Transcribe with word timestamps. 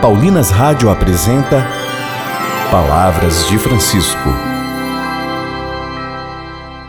Paulinas 0.00 0.50
Rádio 0.50 0.88
apresenta 0.88 1.62
Palavras 2.70 3.46
de 3.50 3.58
Francisco. 3.58 4.30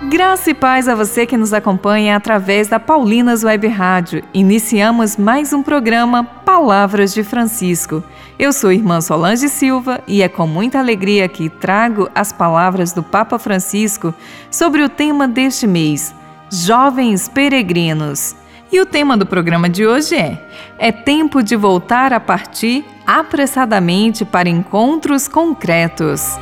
Graça 0.10 0.52
e 0.52 0.54
paz 0.54 0.88
a 0.88 0.96
você 0.96 1.26
que 1.26 1.36
nos 1.36 1.52
acompanha 1.52 2.16
através 2.16 2.70
da 2.70 2.80
Paulinas 2.80 3.44
Web 3.44 3.68
Rádio. 3.68 4.24
Iniciamos 4.34 5.18
mais 5.18 5.52
um 5.52 5.62
programa 5.62 6.24
Palavras 6.24 7.14
de 7.14 7.22
Francisco. 7.22 8.02
Eu 8.40 8.54
sou 8.54 8.72
irmã 8.72 9.02
Solange 9.02 9.50
Silva 9.50 10.00
e 10.08 10.22
é 10.22 10.30
com 10.30 10.48
muita 10.48 10.80
alegria 10.80 11.28
que 11.28 11.50
trago 11.50 12.10
as 12.16 12.32
palavras 12.32 12.94
do 12.94 13.04
Papa 13.04 13.38
Francisco 13.38 14.14
sobre 14.50 14.84
o 14.84 14.88
tema 14.88 15.28
deste 15.28 15.68
mês: 15.68 16.16
Jovens 16.50 17.28
Peregrinos. 17.28 18.38
E 18.72 18.80
o 18.80 18.86
tema 18.86 19.18
do 19.18 19.26
programa 19.26 19.68
de 19.68 19.86
hoje 19.86 20.16
é: 20.16 20.42
É 20.80 20.94
tempo 20.94 21.44
de 21.44 21.58
voltar 21.58 22.14
a 22.14 22.22
partir 22.22 22.86
apressadamente 23.20 24.24
para 24.24 24.48
encontros 24.48 25.28
concretos. 25.28 26.40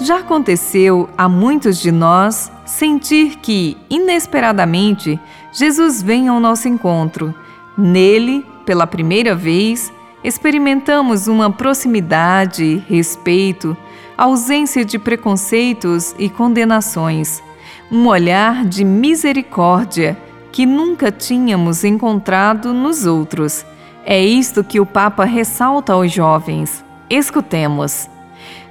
Já 0.00 0.20
aconteceu 0.20 1.10
a 1.18 1.28
muitos 1.28 1.78
de 1.78 1.92
nós 1.92 2.50
sentir 2.64 3.36
que, 3.42 3.76
inesperadamente, 3.90 5.20
Jesus 5.52 6.00
vem 6.00 6.28
ao 6.28 6.40
nosso 6.40 6.66
encontro. 6.66 7.34
Nele, 7.76 8.42
pela 8.64 8.86
primeira 8.86 9.34
vez, 9.34 9.92
experimentamos 10.24 11.28
uma 11.28 11.52
proximidade, 11.52 12.82
respeito, 12.88 13.76
ausência 14.16 14.82
de 14.82 14.98
preconceitos 14.98 16.14
e 16.18 16.30
condenações, 16.30 17.42
um 17.90 18.06
olhar 18.06 18.64
de 18.64 18.84
misericórdia 18.84 20.16
que 20.52 20.64
nunca 20.66 21.12
tínhamos 21.12 21.84
encontrado 21.84 22.72
nos 22.72 23.06
outros. 23.06 23.64
É 24.04 24.22
isto 24.22 24.64
que 24.64 24.80
o 24.80 24.86
Papa 24.86 25.24
ressalta 25.24 25.92
aos 25.92 26.12
jovens. 26.12 26.84
Escutemos. 27.10 28.08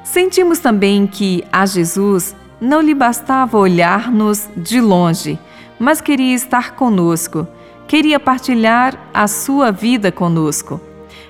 Sentimos 0.03 0.59
também 0.59 1.05
que 1.07 1.43
a 1.51 1.65
Jesus 1.65 2.35
não 2.59 2.81
lhe 2.81 2.93
bastava 2.93 3.57
olhar-nos 3.57 4.49
de 4.55 4.79
longe, 4.79 5.37
mas 5.77 6.01
queria 6.01 6.33
estar 6.33 6.71
conosco, 6.75 7.47
queria 7.87 8.19
partilhar 8.19 8.97
a 9.13 9.27
sua 9.27 9.71
vida 9.71 10.11
conosco. 10.11 10.79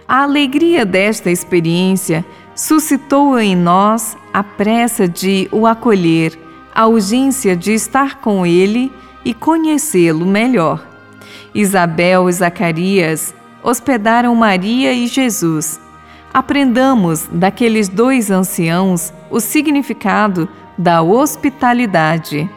A 0.07 0.21
alegria 0.21 0.85
desta 0.85 1.31
experiência 1.31 2.23
suscitou 2.55 3.39
em 3.39 3.55
nós 3.55 4.15
a 4.31 4.43
pressa 4.43 5.07
de 5.07 5.49
o 5.51 5.65
acolher, 5.65 6.44
a 6.75 6.85
urgência 6.85 7.55
de 7.55 7.71
estar 7.73 8.19
com 8.19 8.45
ele 8.45 8.91
e 9.23 9.33
conhecê-lo 9.33 10.25
melhor. 10.25 10.85
Isabel 11.53 12.29
e 12.29 12.33
Zacarias 12.33 13.33
hospedaram 13.63 14.35
Maria 14.35 14.93
e 14.93 15.07
Jesus. 15.07 15.79
Aprendamos 16.33 17.27
daqueles 17.31 17.87
dois 17.87 18.29
anciãos 18.29 19.13
o 19.31 19.39
significado 19.39 20.49
da 20.77 21.01
hospitalidade. 21.01 22.49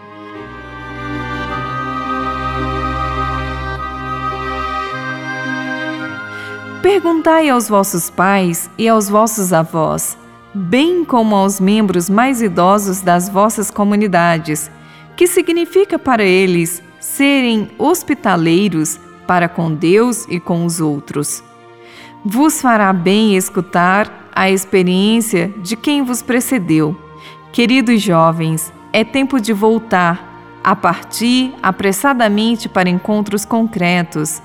Perguntai 6.83 7.49
aos 7.49 7.69
vossos 7.69 8.11
pais 8.11 8.69
e 8.77 8.89
aos 8.89 9.09
vossos 9.09 9.53
avós, 9.53 10.17
bem 10.59 11.05
como 11.05 11.37
aos 11.37 11.61
membros 11.61 12.11
mais 12.11 12.43
idosos 12.43 13.01
das 13.01 13.29
vossas 13.29 13.71
comunidades, 13.71 14.71
que 15.17 15.27
significa 15.27 15.99
para 15.99 16.25
eles 16.25 16.83
serem 16.99 17.71
hospitaleiros 17.79 18.99
para 19.27 19.49
com 19.49 19.73
Deus 19.73 20.27
e 20.29 20.41
com 20.41 20.65
os 20.65 20.81
outros. 20.81 21.43
Vos 22.25 22.61
fará 22.61 22.93
bem 22.93 23.37
escutar 23.37 24.29
a 24.35 24.51
experiência 24.51 25.53
de 25.63 25.77
quem 25.77 26.03
vos 26.03 26.23
precedeu. 26.23 26.97
Queridos 27.53 28.03
jovens, 28.03 28.73
é 28.93 29.05
tempo 29.05 29.41
de 29.41 29.53
voltar, 29.53 30.27
a 30.63 30.75
partir 30.75 31.55
apressadamente 31.63 32.69
para 32.69 32.91
encontros 32.91 33.45
concretos 33.45 34.43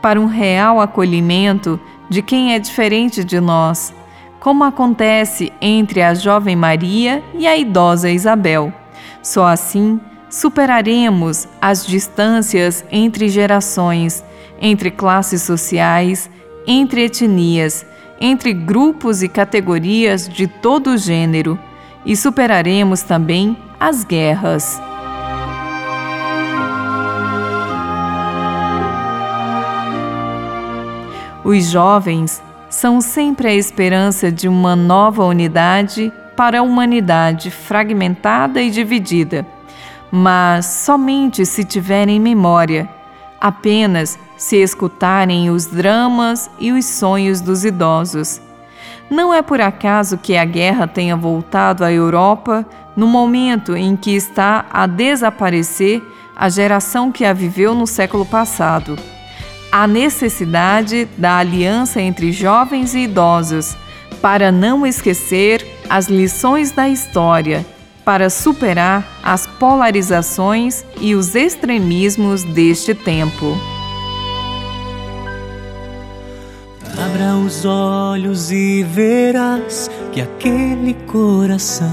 para 0.00 0.20
um 0.20 0.26
real 0.26 0.80
acolhimento 0.80 1.80
de 2.08 2.22
quem 2.22 2.54
é 2.54 2.58
diferente 2.58 3.24
de 3.24 3.40
nós, 3.40 3.92
como 4.46 4.62
acontece 4.62 5.52
entre 5.60 6.00
a 6.00 6.14
jovem 6.14 6.54
Maria 6.54 7.20
e 7.34 7.48
a 7.48 7.56
idosa 7.56 8.08
Isabel. 8.08 8.72
Só 9.20 9.44
assim 9.44 10.00
superaremos 10.30 11.48
as 11.60 11.84
distâncias 11.84 12.84
entre 12.92 13.28
gerações, 13.28 14.22
entre 14.62 14.92
classes 14.92 15.42
sociais, 15.42 16.30
entre 16.64 17.06
etnias, 17.06 17.84
entre 18.20 18.52
grupos 18.52 19.20
e 19.20 19.28
categorias 19.28 20.28
de 20.28 20.46
todo 20.46 20.96
gênero, 20.96 21.58
e 22.04 22.14
superaremos 22.14 23.02
também 23.02 23.56
as 23.80 24.04
guerras. 24.04 24.80
Os 31.42 31.64
jovens 31.68 32.40
são 32.68 33.00
sempre 33.00 33.48
a 33.48 33.54
esperança 33.54 34.30
de 34.30 34.48
uma 34.48 34.74
nova 34.74 35.24
unidade 35.24 36.12
para 36.36 36.58
a 36.58 36.62
humanidade 36.62 37.50
fragmentada 37.50 38.60
e 38.60 38.70
dividida, 38.70 39.46
mas 40.10 40.66
somente 40.66 41.46
se 41.46 41.64
tiverem 41.64 42.20
memória, 42.20 42.88
apenas 43.40 44.18
se 44.36 44.56
escutarem 44.56 45.50
os 45.50 45.66
dramas 45.66 46.50
e 46.58 46.72
os 46.72 46.84
sonhos 46.84 47.40
dos 47.40 47.64
idosos. 47.64 48.40
Não 49.08 49.32
é 49.32 49.40
por 49.40 49.60
acaso 49.60 50.18
que 50.18 50.36
a 50.36 50.44
guerra 50.44 50.86
tenha 50.86 51.16
voltado 51.16 51.84
à 51.84 51.92
Europa 51.92 52.66
no 52.96 53.06
momento 53.06 53.76
em 53.76 53.96
que 53.96 54.14
está 54.14 54.66
a 54.70 54.86
desaparecer 54.86 56.02
a 56.34 56.48
geração 56.48 57.10
que 57.10 57.24
a 57.24 57.32
viveu 57.32 57.74
no 57.74 57.86
século 57.86 58.26
passado 58.26 58.98
a 59.82 59.86
necessidade 59.86 61.06
da 61.18 61.36
aliança 61.36 62.00
entre 62.00 62.32
jovens 62.32 62.94
e 62.94 63.00
idosos, 63.00 63.76
para 64.22 64.50
não 64.50 64.86
esquecer 64.86 65.66
as 65.86 66.06
lições 66.06 66.72
da 66.72 66.88
história, 66.88 67.64
para 68.02 68.30
superar 68.30 69.06
as 69.22 69.46
polarizações 69.46 70.82
e 70.98 71.14
os 71.14 71.34
extremismos 71.34 72.42
deste 72.42 72.94
tempo. 72.94 73.54
Abra 76.98 77.36
os 77.36 77.66
olhos 77.66 78.50
e 78.50 78.82
verás 78.82 79.90
que 80.10 80.22
aquele 80.22 80.94
coração 81.06 81.86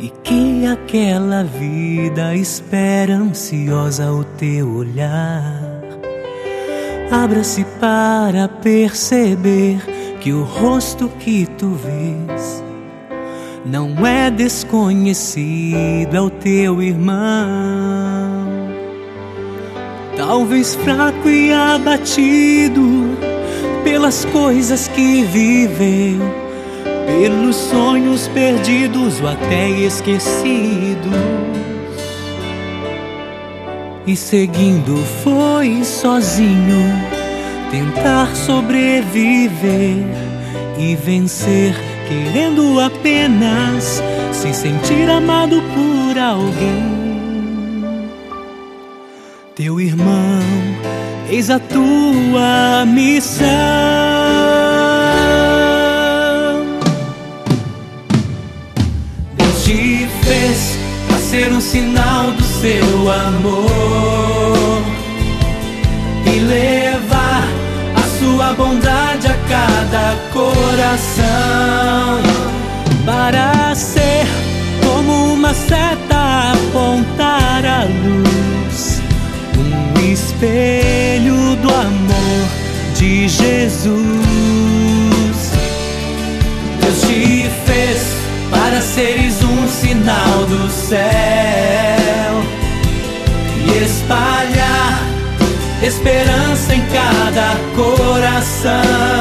e 0.00 0.10
que 0.24 0.66
aquela 0.66 1.44
vida 1.44 2.34
espera 2.34 3.14
ansiosa 3.14 4.10
o 4.12 4.24
teu 4.24 4.68
olhar. 4.68 5.67
Abra-se 7.10 7.64
para 7.80 8.48
perceber 8.48 9.80
que 10.20 10.30
o 10.30 10.42
rosto 10.42 11.08
que 11.08 11.46
tu 11.46 11.70
vês 11.70 12.62
não 13.64 14.06
é 14.06 14.30
desconhecido, 14.30 16.14
é 16.14 16.20
o 16.20 16.28
teu 16.28 16.82
irmão. 16.82 17.16
Talvez 20.16 20.74
fraco 20.74 21.28
e 21.28 21.50
abatido 21.50 23.16
pelas 23.84 24.26
coisas 24.26 24.88
que 24.88 25.22
viveu, 25.24 26.20
pelos 27.06 27.56
sonhos 27.56 28.28
perdidos 28.28 29.18
ou 29.22 29.28
até 29.28 29.70
esquecidos 29.70 31.57
e 34.08 34.16
seguindo 34.16 34.96
foi 35.22 35.84
sozinho 35.84 36.82
tentar 37.70 38.34
sobreviver 38.34 39.98
e 40.78 40.96
vencer, 40.96 41.74
querendo 42.08 42.80
apenas 42.80 44.02
se 44.32 44.54
sentir 44.54 45.10
amado 45.10 45.62
por 45.74 46.18
alguém. 46.18 48.08
Teu 49.54 49.78
irmão, 49.78 50.40
eis 51.28 51.50
a 51.50 51.58
tua 51.58 52.86
missão. 52.86 53.46
coração 70.88 72.22
para 73.04 73.74
ser 73.74 74.26
como 74.82 75.34
uma 75.34 75.52
seta 75.52 76.52
apontar 76.52 77.64
a 77.66 77.84
luz, 77.84 79.02
um 79.58 80.12
espelho 80.12 81.56
do 81.56 81.68
amor 81.68 82.48
de 82.94 83.28
Jesus. 83.28 83.98
Deus 86.80 87.00
te 87.02 87.50
fez 87.66 87.98
para 88.50 88.80
seres 88.80 89.42
um 89.42 89.68
sinal 89.68 90.46
do 90.46 90.70
céu 90.70 90.98
e 93.66 93.84
espalhar 93.84 95.02
esperança 95.82 96.74
em 96.74 96.80
cada 96.86 97.56
coração 97.76 99.17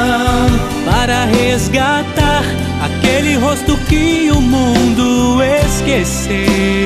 resgatar 1.57 2.43
aquele 2.83 3.35
rosto 3.37 3.75
que 3.89 4.29
o 4.29 4.39
mundo 4.39 5.41
esqueceu. 5.41 6.76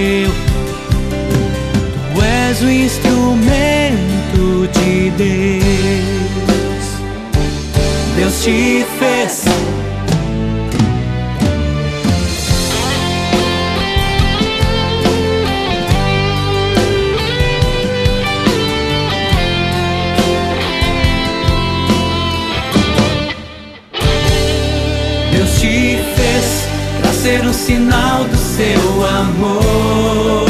Sinal 27.66 28.24
do 28.24 28.38
seu 28.38 29.06
amor. 29.06 30.48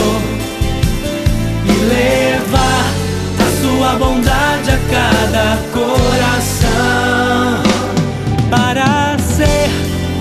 E 1.65 1.71
levar 1.93 2.85
a 3.39 3.47
sua 3.61 3.95
bondade 3.95 4.71
a 4.71 4.79
cada 4.89 5.57
coração. 5.73 6.69
Para 8.49 9.17
ser 9.19 9.69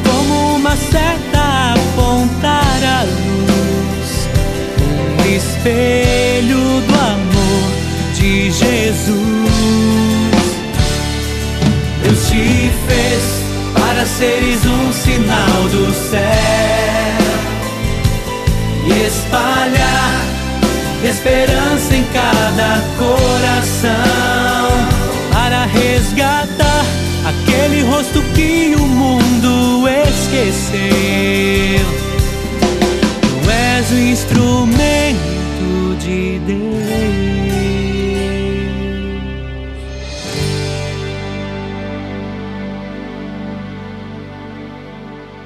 como 0.04 0.56
uma 0.56 0.75
seta 0.76 1.75
apontar 1.75 2.81
a 2.82 3.02
luz, 3.04 4.28
um 5.20 5.37
espelho 5.37 6.81
do 6.88 6.94
amor 6.94 7.70
de 8.14 8.50
Jesus. 8.50 9.20
Deus 12.02 12.26
te 12.28 12.70
fez 12.88 13.22
para 13.75 14.04
seres 14.04 14.59
o 33.92 33.98
instrumento 33.98 35.96
de 35.98 36.38
Deus. 36.46 36.70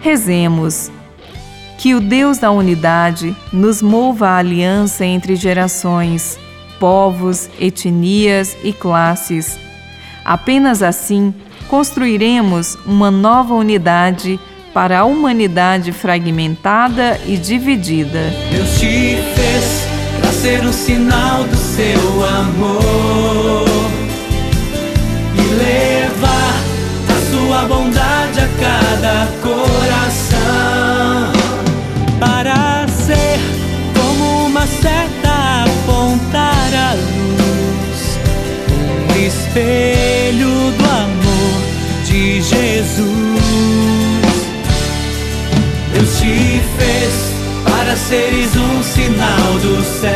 Rezemos. 0.01 0.91
Que 1.79 1.95
o 1.95 2.01
Deus 2.01 2.39
da 2.39 2.51
unidade 2.51 3.37
nos 3.53 3.83
mova 3.83 4.29
a 4.29 4.39
aliança 4.39 5.05
entre 5.05 5.37
gerações, 5.37 6.39
povos, 6.81 7.51
etnias 7.61 8.57
e 8.65 8.73
classes. 8.73 9.59
Apenas 10.25 10.83
assim 10.83 11.35
construiremos 11.69 12.77
uma 12.87 13.11
nova 13.11 13.55
unidade 13.55 14.41
para 14.75 14.99
a 14.99 15.05
humanidade 15.05 15.93
fragmentada 15.93 17.21
e 17.25 17.37
dividida. 17.37 18.35
Deus 18.51 18.71
te 18.81 19.17
fez 19.37 19.87
para 20.21 20.33
ser 20.33 20.65
o 20.65 20.73
sinal 20.73 21.45
do 21.45 21.57
seu 21.57 22.25
amor 22.27 23.69
e 25.33 25.43
levar 25.55 26.61
a 27.09 27.31
sua 27.31 27.69
bondade 27.69 28.41
a 28.41 28.49
cada 28.61 29.29
coração 29.41 31.33
para 32.19 32.89
ser 32.89 33.39
como 33.97 34.47
uma 34.47 34.67
seta 34.67 35.67
apontar 35.67 36.75
a 36.75 36.95
luz, 36.95 38.19
um 39.09 39.25
espelho 39.25 40.73
do 40.73 40.85
amor 40.85 41.63
de 42.05 42.43
Jesus. 42.43 43.94
Te 46.25 46.59
fez 46.79 47.35
para 47.71 47.95
seres 47.95 48.57
um 48.57 48.83
sinal 48.83 49.59
do 49.61 49.85
céu 50.01 50.11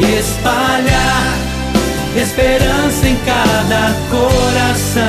e 0.00 0.18
espalhar 0.18 1.38
esperança 2.16 3.08
em 3.08 3.14
cada 3.18 3.94
coração 4.10 5.04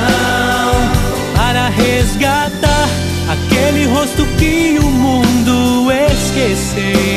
para 1.36 1.69
resgatar 1.69 2.88
aquele 3.28 3.88
rosto 3.88 4.24
que 4.38 4.78
o 4.81 4.86
mundo 4.86 5.92
esqueceu. 5.92 7.17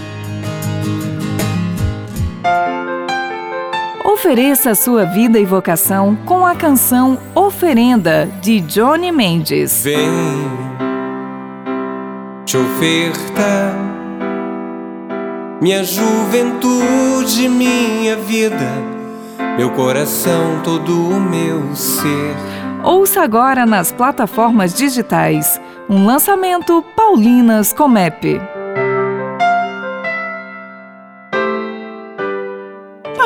Ofereça 4.23 4.69
a 4.69 4.75
sua 4.75 5.03
vida 5.03 5.39
e 5.39 5.45
vocação 5.45 6.15
com 6.27 6.45
a 6.45 6.53
canção 6.53 7.17
Oferenda, 7.33 8.29
de 8.39 8.61
Johnny 8.61 9.11
Mendes. 9.11 9.83
Vem 9.83 9.97
te 12.45 12.55
oferta 12.55 13.73
minha 15.59 15.83
juventude, 15.83 17.49
minha 17.49 18.15
vida, 18.15 18.71
meu 19.57 19.71
coração, 19.71 20.61
todo 20.63 20.93
o 20.93 21.19
meu 21.19 21.75
ser. 21.75 22.35
Ouça 22.83 23.23
agora 23.23 23.65
nas 23.65 23.91
plataformas 23.91 24.71
digitais 24.75 25.59
um 25.89 26.05
lançamento 26.05 26.85
Paulinas 26.95 27.73
Comep. 27.73 28.39